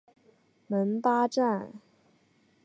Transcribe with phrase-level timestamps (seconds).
[0.65, 1.71] 蒙巴赞。